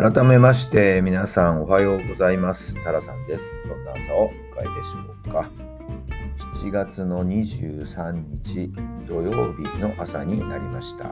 [0.00, 2.80] 改めまして皆さんおはようございます。
[2.84, 3.58] タラさんです。
[3.66, 5.50] どんな朝をお迎えでしょうか。
[6.62, 8.12] 7月の23
[8.44, 8.72] 日
[9.08, 11.10] 土曜日の朝になりました、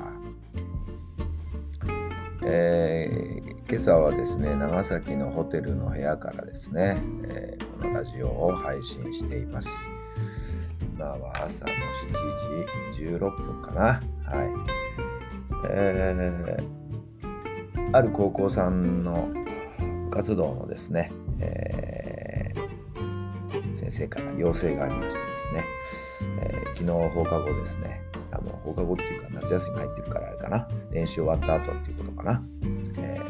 [2.44, 9.68] えー、今朝はですね長崎のホテルの部屋からですね、えー、このラジオを配信しています。
[10.94, 13.82] 今は朝の7時16分かな。
[13.82, 14.00] はい。
[15.72, 16.75] えー
[17.92, 19.28] ある高校さんの
[20.10, 25.64] 活動のですね、えー、先生から要請がありましてですね、
[26.40, 32.42] えー、昨日放課後ですね、あもう放課後っていうか夏休み入ってるからあれかな、練習終わった後っていうことかな、
[32.98, 33.20] え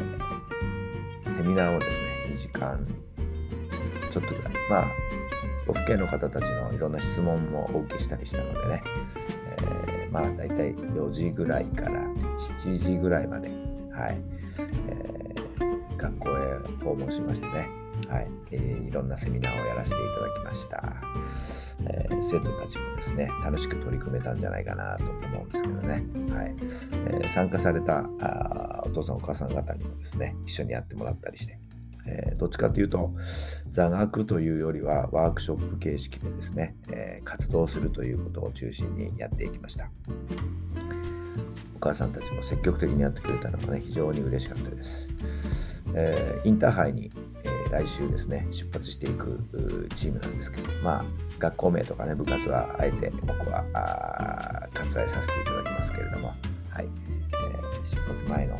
[1.25, 2.87] ー、セミナーをですね、2時間
[4.11, 4.87] ちょっとぐらい、まあ、
[5.67, 8.83] ご父兄の方たちのいろんな質問もお受けしたりしたのでね、
[9.59, 12.03] えー、まあ大体4時ぐらいから
[12.65, 13.51] 7時ぐらいまで、
[13.91, 14.36] はい、
[16.11, 17.69] 学校へ訪問しましてね、
[18.09, 18.29] はい。
[18.53, 20.95] えー、いろんなセミナーをやらせていただきました、
[21.89, 26.05] えー、生徒たちもですね楽しく取り組めたんじゃないかなと思うんですけどね、
[26.35, 26.55] はい。
[26.93, 31.59] えー、参加されたあお父さんお母さん方にもですね一緒にやってもらったりして。
[32.09, 33.11] え、どっちかというと
[33.69, 39.91] 座学というよりはワークショップ形式でですね、え、活動するということを中心にやっていきました。
[41.75, 45.09] お母さんたちも積極的にやってくれたのがね、非常に嬉しかったです。
[45.98, 47.11] えー、インターハイに、
[47.42, 51.05] えー、来週ですね、出発していくチームなんですけど、まあ、
[51.39, 53.64] 学校名とかね、部活はあえてここは
[54.74, 56.35] 割愛させていただきますけれども、
[56.70, 58.56] はい、えー、出発前の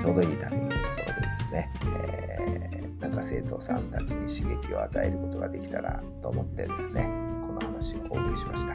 [0.00, 7.08] ちょうどいいタイミングのところでですね、えー、なんか生徒さんたちに刺激を与えることができたらと思ってですね
[7.48, 8.74] こ、の話をお受けしました。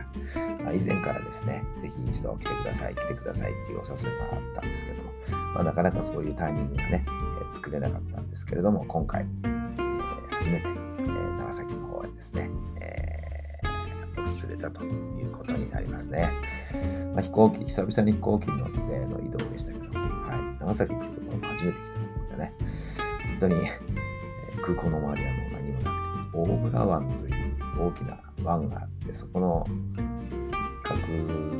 [0.64, 5.12] まあ、以前からですね、ぜひ一度来てください、来てくださいっていうお誘いがあったんですけども、
[5.54, 7.06] まあ、なかなかそういうタイミングがね、
[7.52, 13.60] 作れなかったんですけれども、今回、えー、初めて、えー、長崎の方へですね、え
[14.16, 16.30] 訪れたということになりますね。
[17.14, 21.82] まあ、飛行機、久々に飛行機に乗っての移動でしたけども、はい、長崎っていうところも初めて来
[22.30, 22.54] たのでね、
[23.40, 23.80] 本当に、え
[24.62, 27.42] 空港の周りはもう何もなくて、大村湾という
[27.88, 29.66] 大きな湾があってそこの
[30.84, 31.02] 角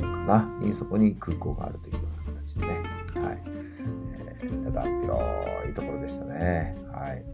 [0.00, 0.58] かな？
[0.60, 1.94] にそこに空港があるという
[4.72, 6.76] ただ広いところでしたね。
[6.92, 7.24] はい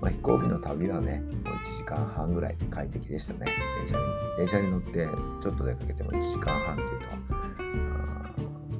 [0.00, 3.46] まあ、飛行機の旅はね、もう1時間半ぐらい快適でしたね。
[3.86, 4.02] 電車に
[4.36, 5.08] 電車に乗って
[5.42, 8.30] ちょっと出かけても1時間半というと、あ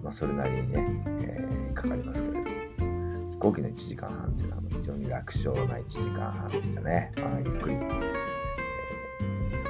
[0.05, 7.13] まあ、それなりにね、えー、かかりますけれども、飛行機の1時間半というのは非常に楽勝な1時間半でしたね。
[7.17, 8.39] まあ、ゆっくりえー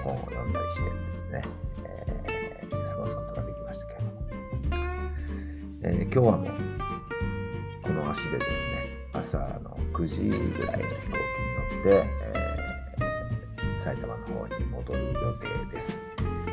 [0.08, 1.42] 本を読んだりしてですね、
[1.84, 4.12] えー、過ごすことができましたけれども、
[5.82, 6.77] えー、今日はもう
[8.18, 8.52] 足でですね
[9.12, 15.96] 朝の9時ぐらいの飛行機に乗って、えー、埼玉の方に戻る予定です。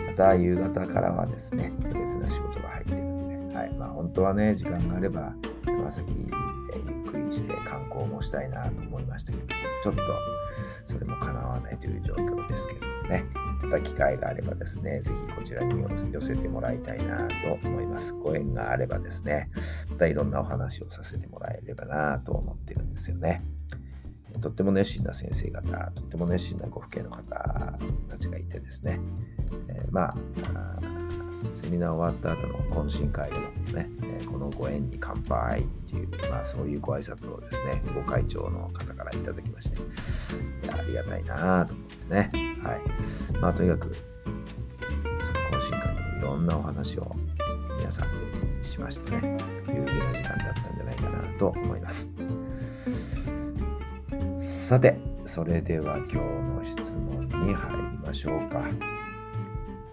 [0.07, 3.14] また夕方からはですね別な仕事が入ってくる、
[3.55, 5.33] はいまあ、本当はね時間があれば
[5.65, 9.45] 長崎、え、ゆっくりして観光もしたいなと思いましたけど
[9.83, 10.01] ちょっと
[10.93, 12.79] それも叶わないという状況ですけど
[13.09, 13.25] ね
[13.63, 18.13] また機会があればですね、ぜひこちらに寄せてもらいたいなと思います。
[18.13, 19.49] ご縁があればですね、
[19.89, 23.41] またいろんなお話をさせてもらえればなと思ってるんですよね。
[24.41, 28.99] とっても熱心な先生方、とっても熱心なご父兄の方たちがいてですね、
[29.69, 30.15] えー、まあ
[31.53, 42.31] セミナー終わった後の懇親会でもね、えこのご縁に乾杯っていう、まあ、そういうご挨拶をですね、ご会長の方からいただきまして、いやありがたいなと思ってね、
[42.63, 43.39] はい。
[43.39, 47.15] まあ、とにかく、その懇親会でもいろんなお話を
[47.77, 48.07] 皆さん
[48.61, 49.37] でしましてね、
[49.67, 52.11] 有意義な時間だったんじゃないかなと思います。
[54.39, 58.63] さて、それでは今日の質問に入りましょうか。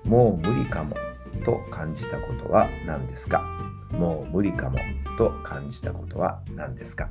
[0.05, 0.97] もう無理かも
[1.45, 3.43] と感じたことは何ですか？
[3.91, 4.79] もう無理かも
[5.19, 7.09] と感じたことは何ですか？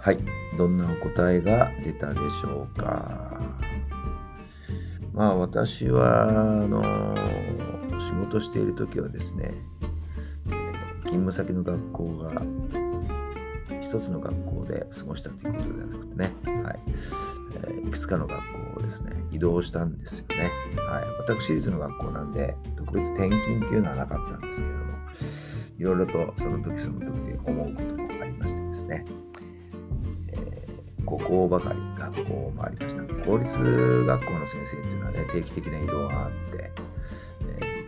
[0.00, 0.18] はい、
[0.58, 3.40] どんなお答えが出たでしょうか？
[5.12, 7.73] まあ私は、あのー
[8.04, 9.54] 仕事している時はですね、
[11.06, 12.42] 勤務先の学校が
[13.80, 16.78] 一つの学校で過ごしたということではなくてね、はい。
[17.56, 18.40] えー、いくつかの学
[18.74, 20.50] 校をですね移動したんですよね、
[20.88, 24.84] はい、私立の学校なんで特別転勤っていうのはなかったんですけれども
[25.78, 29.04] いろいろとその時その時で思うこともありましてですね、
[30.32, 33.02] えー、5校ばかり学校もありました。
[33.24, 36.72] 公立学校の先生っていうのはね定期的な移動があって、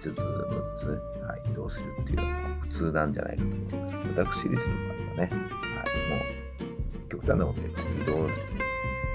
[0.06, 0.88] えー、5つ6つ、
[1.26, 3.96] はい、移動するっていうのは普通なんじゃないかと思います。
[3.96, 5.36] けど私立の場合はね、はい、も
[7.04, 7.72] う極端なことで移
[8.04, 8.12] 動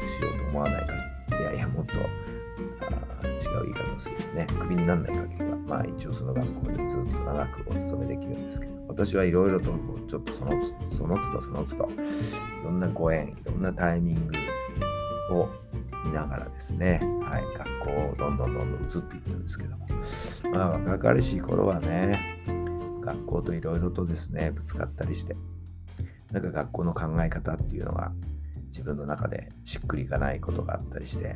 [0.08, 4.48] しようと思わない限りいやいやもっとあ違う言い方をするとね。
[4.60, 9.72] クビにならない限りはまあ一応その学校にずっと長くお勤めできるんですけど私はいろいろと
[10.08, 10.52] ちょっとその
[10.92, 14.28] その都度その都度いろんなご縁いろんなタイミン
[15.30, 15.50] グを
[16.06, 19.88] 見ながらですね、はい、学校をどんどんどんどん移っていったんですけども
[20.52, 22.42] まあ若かりしい頃はね
[23.02, 25.36] 学校といろいろとですねぶつかったりして
[26.32, 28.12] なんか学校の考え方っていうのが
[28.68, 31.36] 自分の中でしっくりいかないことがあったりして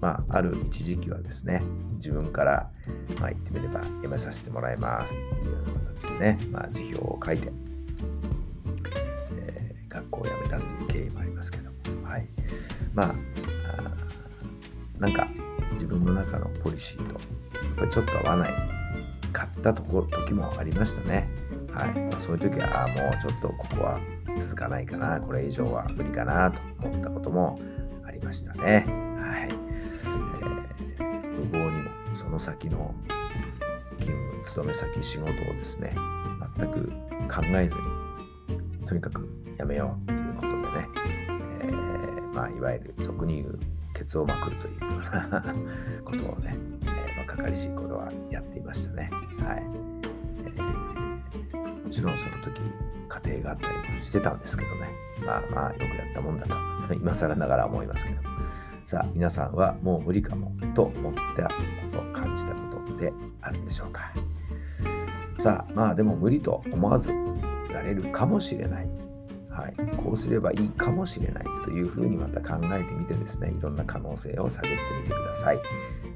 [0.00, 1.62] まあ、ある一時期はですね、
[1.96, 2.70] 自分から、
[3.20, 7.52] まあ、言ってみれば、辞めさせてもらいますっていうような形でね、まあ、辞表を書いて、
[9.36, 12.26] えー、学校を辞めたという経緯もありますけども、はい。
[12.94, 13.14] ま、あ
[15.00, 15.28] なんか、
[15.72, 17.18] 自分の中のポリシーと、や
[17.72, 18.52] っぱりちょっと合わない
[19.32, 21.28] かったとこ時もありましたね。
[21.72, 21.94] はい。
[22.10, 23.98] まあ、そういう時は、もうちょっとここは
[24.38, 27.58] 続かないかな、これ以上は無理かなと思ったことも
[28.06, 28.84] ありましたね。
[29.18, 29.48] はい
[30.98, 32.94] えー、無謀にもその先の
[34.00, 35.94] 勤務勤め先仕事をですね
[36.58, 36.88] 全く
[37.28, 40.88] 考えずにとにかくやめようということでね、
[41.60, 43.58] えー、まあ、いわゆる俗に言う
[44.00, 44.80] ケツをまくるという
[46.04, 49.10] ことをね、 えー、まあ、かかりしいことはやっていましたね。
[49.44, 49.62] はい。
[51.84, 52.62] もちろんその時
[53.08, 54.88] 家庭があったりもしてたんですけどね。
[55.26, 56.56] まあまあよくやったもんだと
[56.94, 58.20] 今更ながら思いますけど。
[58.86, 61.50] さあ皆さんはもう無理かもと思ったこ
[61.92, 64.10] と感じたことってあるんでしょうか
[65.38, 67.12] さあまあでも無理と思わず
[67.72, 68.99] やれるかもしれない
[69.60, 75.58] はい、こうすればいいかもしれないというふうにまた考えてみてですねいろんな可能性を探ってみてください。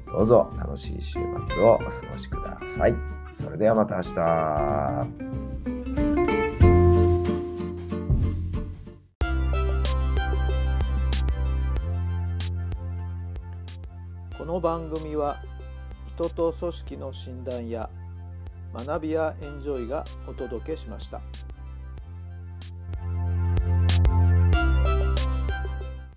[0.07, 2.95] どうぞ楽しい週末をお過ごしください。
[3.31, 4.15] それではまた明日。
[14.37, 15.43] この番組は
[16.15, 17.89] 人と組織の診断や
[18.73, 21.21] 学びやエンジョイがお届けしました。